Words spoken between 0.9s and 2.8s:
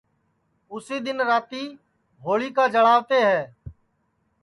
دؔن رات ہوݪیکا